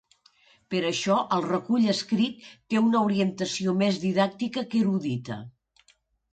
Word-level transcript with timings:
Per 0.75 0.79
això 0.87 1.17
el 1.37 1.43
recull 1.47 1.85
escrit 1.93 2.49
té 2.55 2.83
una 2.87 3.03
orientació 3.11 3.77
més 3.85 4.03
didàctica 4.09 4.67
que 4.73 4.85
erudita. 4.85 5.41